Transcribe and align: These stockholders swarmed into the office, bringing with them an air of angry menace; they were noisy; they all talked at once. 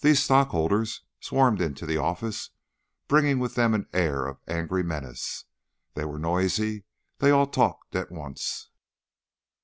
These 0.00 0.20
stockholders 0.24 1.02
swarmed 1.20 1.60
into 1.60 1.86
the 1.86 1.96
office, 1.96 2.50
bringing 3.06 3.38
with 3.38 3.54
them 3.54 3.74
an 3.74 3.86
air 3.92 4.26
of 4.26 4.40
angry 4.48 4.82
menace; 4.82 5.44
they 5.94 6.04
were 6.04 6.18
noisy; 6.18 6.82
they 7.18 7.30
all 7.30 7.46
talked 7.46 7.94
at 7.94 8.10
once. 8.10 8.70